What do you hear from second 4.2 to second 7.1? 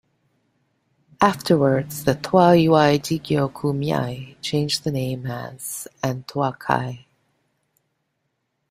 changed the name as and Toa-kai.